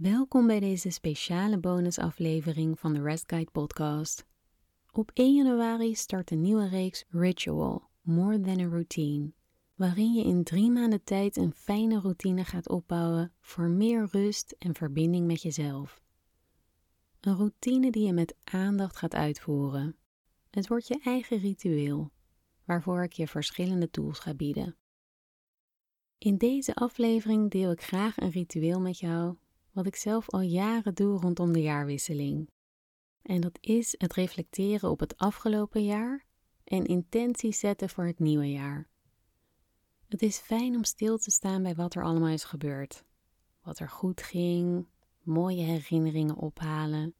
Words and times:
Welkom 0.00 0.46
bij 0.46 0.60
deze 0.60 0.90
speciale 0.90 1.58
bonusaflevering 1.58 2.78
van 2.78 2.94
de 2.94 3.02
Rest 3.02 3.24
Guide 3.26 3.50
podcast. 3.50 4.26
Op 4.92 5.10
1 5.14 5.34
januari 5.34 5.94
start 5.94 6.30
een 6.30 6.40
nieuwe 6.40 6.68
reeks 6.68 7.04
Ritual, 7.08 7.90
More 8.00 8.40
Than 8.40 8.60
a 8.60 8.68
Routine, 8.68 9.32
waarin 9.74 10.12
je 10.12 10.24
in 10.24 10.44
drie 10.44 10.70
maanden 10.70 11.04
tijd 11.04 11.36
een 11.36 11.52
fijne 11.52 12.00
routine 12.00 12.44
gaat 12.44 12.68
opbouwen 12.68 13.32
voor 13.40 13.68
meer 13.68 14.08
rust 14.10 14.54
en 14.58 14.74
verbinding 14.74 15.26
met 15.26 15.42
jezelf. 15.42 16.02
Een 17.20 17.36
routine 17.36 17.90
die 17.90 18.06
je 18.06 18.12
met 18.12 18.36
aandacht 18.44 18.96
gaat 18.96 19.14
uitvoeren. 19.14 19.96
Het 20.50 20.68
wordt 20.68 20.88
je 20.88 21.00
eigen 21.02 21.38
ritueel, 21.38 22.10
waarvoor 22.64 23.02
ik 23.02 23.12
je 23.12 23.28
verschillende 23.28 23.90
tools 23.90 24.18
ga 24.18 24.34
bieden. 24.34 24.76
In 26.18 26.36
deze 26.36 26.74
aflevering 26.74 27.50
deel 27.50 27.70
ik 27.70 27.82
graag 27.82 28.16
een 28.16 28.30
ritueel 28.30 28.80
met 28.80 28.98
jou 28.98 29.36
wat 29.78 29.86
ik 29.86 29.96
zelf 29.96 30.30
al 30.30 30.40
jaren 30.40 30.94
doe 30.94 31.18
rondom 31.18 31.52
de 31.52 31.62
jaarwisseling. 31.62 32.50
En 33.22 33.40
dat 33.40 33.58
is 33.60 33.94
het 33.98 34.12
reflecteren 34.12 34.90
op 34.90 35.00
het 35.00 35.16
afgelopen 35.16 35.84
jaar 35.84 36.24
en 36.64 36.84
intenties 36.84 37.58
zetten 37.58 37.88
voor 37.88 38.04
het 38.04 38.18
nieuwe 38.18 38.50
jaar. 38.50 38.88
Het 40.08 40.22
is 40.22 40.38
fijn 40.38 40.76
om 40.76 40.84
stil 40.84 41.18
te 41.18 41.30
staan 41.30 41.62
bij 41.62 41.74
wat 41.74 41.94
er 41.94 42.04
allemaal 42.04 42.28
is 42.28 42.44
gebeurd. 42.44 43.04
Wat 43.62 43.78
er 43.78 43.88
goed 43.88 44.22
ging, 44.22 44.86
mooie 45.22 45.62
herinneringen 45.62 46.36
ophalen, 46.36 47.14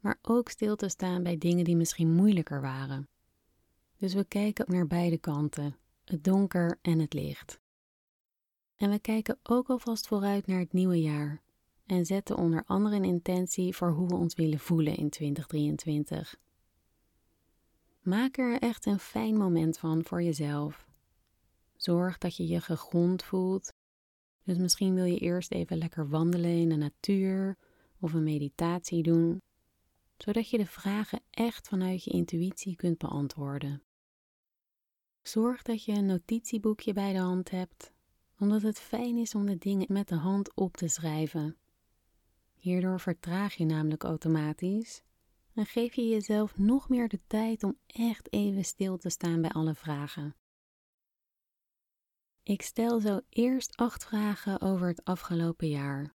maar 0.00 0.18
ook 0.22 0.48
stil 0.48 0.76
te 0.76 0.88
staan 0.88 1.22
bij 1.22 1.38
dingen 1.38 1.64
die 1.64 1.76
misschien 1.76 2.14
moeilijker 2.14 2.60
waren. 2.60 3.08
Dus 3.96 4.14
we 4.14 4.24
kijken 4.24 4.64
naar 4.68 4.86
beide 4.86 5.18
kanten, 5.18 5.76
het 6.04 6.24
donker 6.24 6.78
en 6.82 6.98
het 6.98 7.12
licht. 7.12 7.60
En 8.76 8.90
we 8.90 8.98
kijken 8.98 9.38
ook 9.42 9.68
alvast 9.68 10.06
vooruit 10.06 10.46
naar 10.46 10.58
het 10.58 10.72
nieuwe 10.72 11.00
jaar 11.00 11.42
en 11.86 12.06
zetten 12.06 12.36
onder 12.36 12.64
andere 12.66 12.96
een 12.96 13.04
intentie 13.04 13.76
voor 13.76 13.90
hoe 13.90 14.08
we 14.08 14.14
ons 14.14 14.34
willen 14.34 14.58
voelen 14.58 14.96
in 14.96 15.10
2023. 15.10 16.36
Maak 18.02 18.38
er 18.38 18.58
echt 18.58 18.86
een 18.86 18.98
fijn 18.98 19.36
moment 19.36 19.78
van 19.78 20.04
voor 20.04 20.22
jezelf. 20.22 20.86
Zorg 21.76 22.18
dat 22.18 22.36
je 22.36 22.46
je 22.46 22.60
gegrond 22.60 23.24
voelt. 23.24 23.72
Dus 24.42 24.58
misschien 24.58 24.94
wil 24.94 25.04
je 25.04 25.18
eerst 25.18 25.52
even 25.52 25.78
lekker 25.78 26.08
wandelen 26.08 26.50
in 26.50 26.68
de 26.68 26.76
natuur 26.76 27.56
of 28.00 28.12
een 28.12 28.22
meditatie 28.22 29.02
doen, 29.02 29.42
zodat 30.16 30.50
je 30.50 30.58
de 30.58 30.66
vragen 30.66 31.20
echt 31.30 31.68
vanuit 31.68 32.04
je 32.04 32.10
intuïtie 32.10 32.76
kunt 32.76 32.98
beantwoorden. 32.98 33.82
Zorg 35.22 35.62
dat 35.62 35.84
je 35.84 35.92
een 35.92 36.06
notitieboekje 36.06 36.92
bij 36.92 37.12
de 37.12 37.18
hand 37.18 37.50
hebt, 37.50 37.92
omdat 38.38 38.62
het 38.62 38.80
fijn 38.80 39.16
is 39.16 39.34
om 39.34 39.46
de 39.46 39.58
dingen 39.58 39.92
met 39.92 40.08
de 40.08 40.16
hand 40.16 40.54
op 40.54 40.76
te 40.76 40.88
schrijven. 40.88 41.56
Hierdoor 42.64 43.00
vertraag 43.00 43.54
je 43.54 43.64
namelijk 43.64 44.02
automatisch 44.04 45.02
en 45.54 45.66
geef 45.66 45.94
je 45.94 46.08
jezelf 46.08 46.58
nog 46.58 46.88
meer 46.88 47.08
de 47.08 47.20
tijd 47.26 47.62
om 47.62 47.78
echt 47.86 48.32
even 48.32 48.64
stil 48.64 48.96
te 48.96 49.08
staan 49.08 49.40
bij 49.40 49.50
alle 49.50 49.74
vragen. 49.74 50.36
Ik 52.42 52.62
stel 52.62 53.00
zo 53.00 53.20
eerst 53.28 53.76
acht 53.76 54.04
vragen 54.04 54.60
over 54.60 54.86
het 54.86 55.04
afgelopen 55.04 55.68
jaar. 55.68 56.14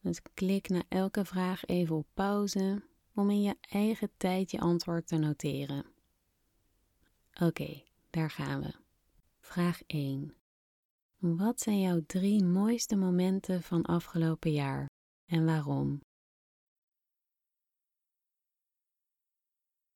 Dus 0.00 0.22
klik 0.34 0.68
na 0.68 0.82
elke 0.88 1.24
vraag 1.24 1.64
even 1.64 1.96
op 1.96 2.06
pauze 2.14 2.82
om 3.14 3.30
in 3.30 3.42
je 3.42 3.56
eigen 3.60 4.10
tijd 4.16 4.50
je 4.50 4.60
antwoord 4.60 5.06
te 5.06 5.16
noteren. 5.16 5.84
Oké, 7.42 7.82
daar 8.10 8.30
gaan 8.30 8.60
we. 8.60 8.74
Vraag 9.40 9.82
1. 9.86 10.34
Wat 11.16 11.60
zijn 11.60 11.80
jouw 11.80 12.02
drie 12.06 12.44
mooiste 12.44 12.96
momenten 12.96 13.62
van 13.62 13.82
afgelopen 13.82 14.52
jaar? 14.52 14.96
En 15.28 15.44
waarom? 15.44 16.00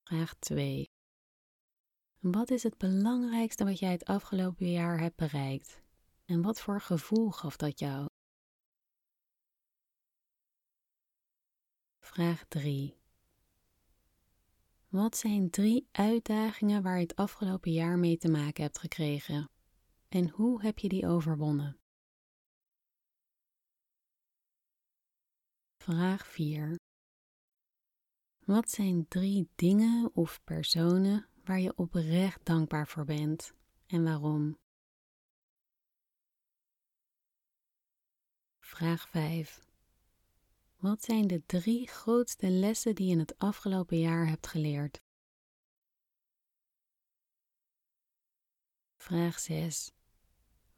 Vraag 0.03 0.35
2. 0.35 0.91
Wat 2.19 2.51
is 2.51 2.63
het 2.63 2.79
belangrijkste 2.79 3.65
wat 3.65 3.79
jij 3.79 3.91
het 3.91 4.05
afgelopen 4.05 4.71
jaar 4.71 5.01
hebt 5.01 5.17
bereikt? 5.17 5.83
En 6.25 6.43
wat 6.43 6.61
voor 6.61 6.81
gevoel 6.81 7.31
gaf 7.31 7.57
dat 7.57 7.79
jou? 7.79 8.07
Vraag 12.01 12.45
3. 12.49 12.97
Wat 14.89 15.17
zijn 15.17 15.51
drie 15.51 15.89
uitdagingen 15.93 16.83
waar 16.83 16.97
je 16.97 17.03
het 17.03 17.17
afgelopen 17.17 17.73
jaar 17.73 17.99
mee 17.99 18.17
te 18.17 18.29
maken 18.29 18.63
hebt 18.63 18.79
gekregen? 18.79 19.51
En 20.09 20.29
hoe 20.29 20.63
heb 20.63 20.79
je 20.79 20.89
die 20.89 21.07
overwonnen? 21.07 21.82
Vraag 25.83 26.27
4. 26.27 26.79
Wat 28.45 28.71
zijn 28.71 29.09
drie 29.09 29.51
dingen 29.55 30.11
of 30.15 30.45
personen 30.45 31.29
waar 31.45 31.61
je 31.61 31.77
oprecht 31.77 32.45
dankbaar 32.45 32.89
voor 32.89 33.05
bent 33.05 33.53
en 33.87 34.05
waarom? 34.05 34.59
Vraag 38.61 39.09
5. 39.09 39.67
Wat 40.77 41.03
zijn 41.03 41.27
de 41.27 41.43
drie 41.47 41.89
grootste 41.89 42.51
lessen 42.51 42.95
die 42.95 43.07
je 43.07 43.13
in 43.13 43.19
het 43.19 43.39
afgelopen 43.39 43.99
jaar 43.99 44.27
hebt 44.29 44.47
geleerd? 44.47 45.01
Vraag 48.97 49.39
6. 49.39 49.91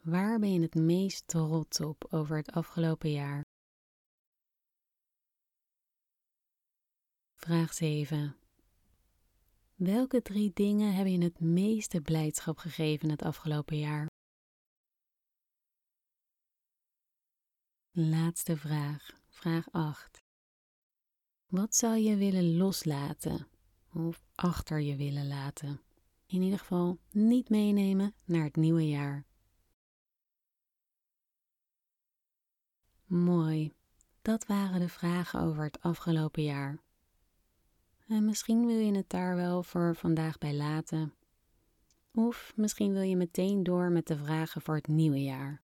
Waar 0.00 0.38
ben 0.38 0.53
je 0.53 0.60
het 0.60 0.75
meest 0.75 1.28
trots 1.28 1.81
op 1.81 2.06
over 2.10 2.37
het 2.37 2.50
afgelopen 2.53 3.10
jaar? 3.10 3.53
Vraag 7.44 7.75
7. 7.75 8.37
Welke 9.75 10.22
drie 10.22 10.50
dingen 10.55 10.94
hebben 10.94 11.12
je 11.12 11.25
het 11.25 11.41
meeste 11.41 12.00
blijdschap 12.00 12.59
gegeven 12.59 13.10
het 13.10 13.22
afgelopen 13.22 13.78
jaar? 13.78 14.06
Laatste 17.91 18.56
vraag, 18.56 19.10
vraag 19.28 19.71
8. 19.71 20.22
Wat 21.47 21.75
zou 21.75 21.97
je 21.97 22.16
willen 22.16 22.56
loslaten 22.56 23.49
of 23.93 24.26
achter 24.34 24.81
je 24.81 24.97
willen 24.97 25.26
laten? 25.26 25.81
In 26.26 26.43
ieder 26.43 26.59
geval 26.59 26.99
niet 27.11 27.49
meenemen 27.49 28.15
naar 28.25 28.44
het 28.44 28.56
nieuwe 28.56 28.88
jaar. 28.88 29.26
Mooi, 33.05 33.72
dat 34.22 34.47
waren 34.47 34.81
de 34.81 34.88
vragen 34.88 35.41
over 35.41 35.65
het 35.65 35.81
afgelopen 35.81 36.43
jaar. 36.43 36.84
En 38.06 38.25
misschien 38.25 38.66
wil 38.66 38.78
je 38.78 38.92
het 38.92 39.09
daar 39.10 39.37
wel 39.37 39.62
voor 39.62 39.97
vandaag 39.97 40.38
bij 40.38 40.54
laten. 40.54 41.15
Of 42.12 42.53
misschien 42.56 42.92
wil 42.92 43.03
je 43.03 43.16
meteen 43.16 43.62
door 43.62 43.91
met 43.91 44.06
de 44.06 44.16
vragen 44.16 44.60
voor 44.60 44.75
het 44.75 44.87
nieuwe 44.87 45.22
jaar. 45.22 45.62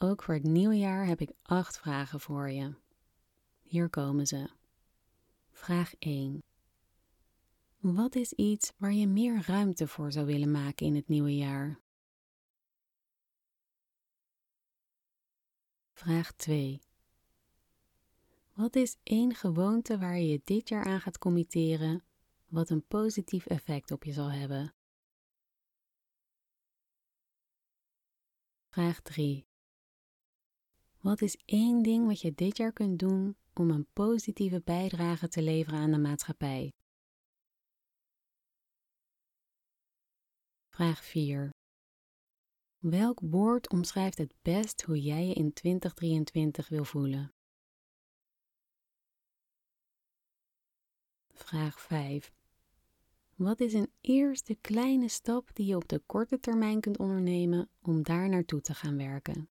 Ook 0.00 0.22
voor 0.22 0.34
het 0.34 0.42
nieuwe 0.42 0.78
jaar 0.78 1.06
heb 1.06 1.20
ik 1.20 1.32
acht 1.42 1.78
vragen 1.78 2.20
voor 2.20 2.50
je. 2.50 2.74
Hier 3.62 3.88
komen 3.88 4.26
ze. 4.26 4.48
Vraag 5.50 5.94
1. 5.98 6.42
Wat 7.78 8.14
is 8.14 8.32
iets 8.32 8.72
waar 8.76 8.92
je 8.92 9.06
meer 9.06 9.42
ruimte 9.46 9.88
voor 9.88 10.12
zou 10.12 10.26
willen 10.26 10.50
maken 10.50 10.86
in 10.86 10.94
het 10.94 11.08
nieuwe 11.08 11.36
jaar? 11.36 11.80
Vraag 15.92 16.32
2. 16.32 16.80
Wat 18.56 18.76
is 18.76 18.96
één 19.02 19.34
gewoonte 19.34 19.98
waar 19.98 20.18
je 20.18 20.28
je 20.28 20.40
dit 20.44 20.68
jaar 20.68 20.84
aan 20.84 21.00
gaat 21.00 21.18
committeren, 21.18 22.04
wat 22.46 22.70
een 22.70 22.86
positief 22.86 23.46
effect 23.46 23.90
op 23.90 24.04
je 24.04 24.12
zal 24.12 24.30
hebben? 24.30 24.74
Vraag 28.68 29.00
3. 29.00 29.46
Wat 31.00 31.20
is 31.20 31.42
één 31.44 31.82
ding 31.82 32.06
wat 32.06 32.20
je 32.20 32.34
dit 32.34 32.56
jaar 32.56 32.72
kunt 32.72 32.98
doen 32.98 33.36
om 33.54 33.70
een 33.70 33.88
positieve 33.92 34.62
bijdrage 34.64 35.28
te 35.28 35.42
leveren 35.42 35.78
aan 35.78 35.90
de 35.90 35.98
maatschappij? 35.98 36.72
Vraag 40.68 41.04
4. 41.04 41.50
Welk 42.78 43.20
woord 43.20 43.70
omschrijft 43.70 44.18
het 44.18 44.34
best 44.42 44.82
hoe 44.82 45.00
jij 45.00 45.26
je 45.26 45.34
in 45.34 45.52
2023 45.52 46.68
wil 46.68 46.84
voelen? 46.84 47.35
Vraag 51.36 51.80
5. 51.80 52.32
Wat 53.34 53.60
is 53.60 53.72
een 53.72 53.92
eerste 54.00 54.54
kleine 54.60 55.08
stap 55.08 55.50
die 55.52 55.66
je 55.66 55.76
op 55.76 55.88
de 55.88 55.98
korte 55.98 56.40
termijn 56.40 56.80
kunt 56.80 56.98
ondernemen 56.98 57.68
om 57.82 58.02
daar 58.02 58.28
naartoe 58.28 58.60
te 58.60 58.74
gaan 58.74 58.96
werken? 58.96 59.48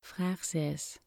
Vraag 0.00 0.44
6. 0.44 1.00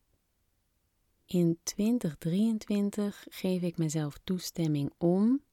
In 1.25 1.59
2023 1.63 3.25
geef 3.29 3.61
ik 3.61 3.77
mezelf 3.77 4.17
toestemming 4.23 4.93
om. 4.97 5.43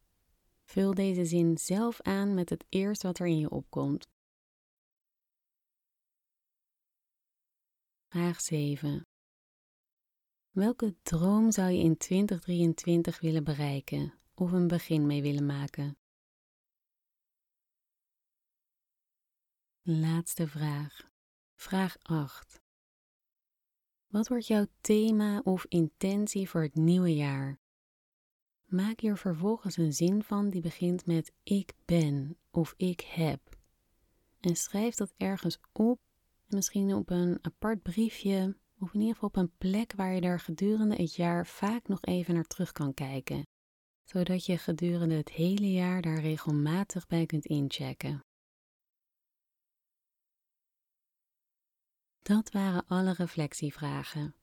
Vul 0.65 0.95
deze 0.95 1.25
zin 1.25 1.59
zelf 1.59 2.01
aan 2.01 2.35
met 2.35 2.51
het 2.51 2.65
eerst 2.69 3.03
wat 3.03 3.19
er 3.19 3.27
in 3.27 3.39
je 3.39 3.51
opkomt. 3.51 4.09
Vraag 8.09 8.41
7. 8.41 9.10
Welke 10.51 10.95
droom 11.03 11.51
zou 11.51 11.71
je 11.71 11.83
in 11.83 11.97
2023 11.97 13.21
willen 13.21 13.45
bereiken 13.45 14.15
of 14.35 14.53
een 14.53 14.69
begin 14.69 15.07
mee 15.07 15.23
willen 15.23 15.47
maken? 15.47 15.99
Laatste 19.83 20.49
vraag. 20.49 21.11
Vraag 21.55 21.97
8. 22.03 22.63
Wat 24.07 24.29
wordt 24.29 24.47
jouw 24.47 24.67
thema 24.81 25.41
of 25.45 25.67
intentie 25.69 26.49
voor 26.49 26.63
het 26.63 26.75
nieuwe 26.75 27.15
jaar? 27.15 27.59
Maak 28.65 29.01
hier 29.01 29.17
vervolgens 29.17 29.77
een 29.77 29.93
zin 29.93 30.23
van 30.23 30.51
die 30.51 30.61
begint 30.61 31.07
met 31.07 31.33
ik 31.43 31.73
ben 31.85 32.39
of 32.51 32.75
ik 32.77 33.01
heb. 33.01 33.41
En 34.41 34.57
schrijf 34.57 34.95
dat 34.95 35.15
ergens 35.17 35.61
op, 35.73 36.01
misschien 36.47 36.95
op 36.95 37.11
een 37.11 37.39
apart 37.43 37.83
briefje 37.83 38.57
of 38.81 38.95
in 38.95 39.01
ieder 39.01 39.15
geval 39.15 39.29
op 39.29 39.37
een 39.37 39.57
plek 39.59 39.93
waar 39.93 40.15
je 40.15 40.21
daar 40.21 40.41
gedurende 40.41 40.97
het 40.97 41.15
jaar 41.15 41.47
vaak 41.47 41.89
nog 41.89 41.99
even 42.01 42.35
naar 42.35 42.47
terug 42.47 42.73
kan 42.73 42.95
kijken, 42.95 43.47
zodat 44.05 44.47
je 44.47 44.59
gedurende 44.59 45.15
het 45.15 45.31
hele 45.31 45.73
jaar 45.73 46.03
daar 46.03 46.21
regelmatig 46.21 47.07
bij 47.07 47.27
kunt 47.27 47.47
inchecken. 47.47 48.25
Dat 52.23 52.51
waren 52.51 52.87
alle 52.87 53.13
reflectievragen. 53.13 54.35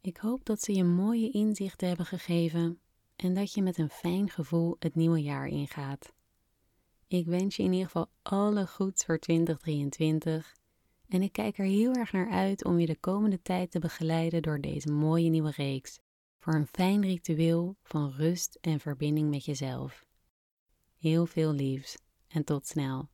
Ik 0.00 0.16
hoop 0.16 0.44
dat 0.44 0.62
ze 0.62 0.72
je 0.72 0.84
mooie 0.84 1.30
inzichten 1.30 1.88
hebben 1.88 2.06
gegeven 2.06 2.80
en 3.16 3.34
dat 3.34 3.52
je 3.52 3.62
met 3.62 3.78
een 3.78 3.90
fijn 3.90 4.30
gevoel 4.30 4.76
het 4.78 4.94
nieuwe 4.94 5.22
jaar 5.22 5.46
ingaat. 5.46 6.12
Ik 7.06 7.26
wens 7.26 7.56
je 7.56 7.62
in 7.62 7.72
ieder 7.72 7.86
geval 7.86 8.10
alle 8.22 8.66
goeds 8.66 9.04
voor 9.04 9.18
2023 9.18 10.56
en 11.08 11.22
ik 11.22 11.32
kijk 11.32 11.58
er 11.58 11.64
heel 11.64 11.92
erg 11.92 12.12
naar 12.12 12.30
uit 12.30 12.64
om 12.64 12.78
je 12.78 12.86
de 12.86 12.96
komende 12.96 13.42
tijd 13.42 13.70
te 13.70 13.78
begeleiden 13.78 14.42
door 14.42 14.60
deze 14.60 14.92
mooie 14.92 15.28
nieuwe 15.28 15.50
reeks 15.50 15.98
voor 16.38 16.54
een 16.54 16.66
fijn 16.66 17.00
ritueel 17.00 17.76
van 17.82 18.10
rust 18.10 18.58
en 18.60 18.80
verbinding 18.80 19.30
met 19.30 19.44
jezelf. 19.44 20.06
Heel 20.98 21.26
veel 21.26 21.52
liefs 21.52 21.98
en 22.28 22.44
tot 22.44 22.66
snel. 22.66 23.08